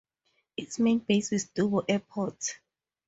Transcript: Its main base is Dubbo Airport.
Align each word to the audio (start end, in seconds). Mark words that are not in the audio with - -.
Its 0.57 0.79
main 0.79 0.97
base 0.97 1.31
is 1.31 1.51
Dubbo 1.55 1.85
Airport. 1.87 2.59